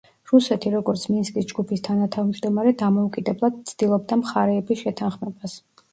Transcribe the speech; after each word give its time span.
რუსეთი, 0.29 0.69
როგორც 0.75 1.03
მინსკის 1.15 1.49
ჯგუფის 1.51 1.83
თანათავმჯდომარე, 1.87 2.73
დამოუკიდებლად 2.81 3.61
ცდილობდა 3.73 4.19
მხარეების 4.23 4.83
შეთანხმებას. 4.87 5.61